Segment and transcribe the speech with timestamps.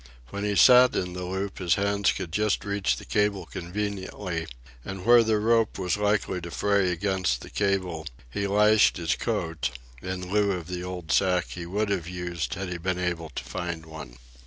[0.29, 4.47] When he sat in the loop his hands could just reach the cable conveniently,
[4.83, 9.69] and where the rope was likely to fray against the cable he lashed his coat,
[10.01, 13.43] in lieu of the old sack he would have used had he been able to
[13.43, 14.17] find one.